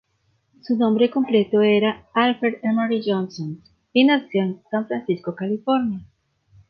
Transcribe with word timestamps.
Su 0.63 0.77
nombre 0.77 1.11
completo 1.11 1.61
era 1.61 2.07
Alfred 2.15 2.55
Emory 2.63 3.03
Johnson, 3.05 3.61
y 3.93 4.03
nació 4.03 4.41
en 4.41 4.59
San 4.71 4.87
Francisco, 4.87 5.35
California. 5.35 5.99